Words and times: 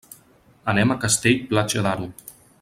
Anem 0.73 0.95
a 0.95 0.97
Castell-Platja 1.03 1.87
d'Aro. 1.89 2.11